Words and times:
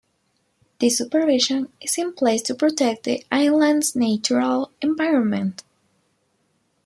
This 0.79 0.97
supervision 0.97 1.71
is 1.79 1.95
in 1.99 2.13
place 2.13 2.41
to 2.41 2.55
protect 2.55 3.03
the 3.03 3.23
island's 3.31 3.95
natural 3.95 4.71
environment. 4.81 5.61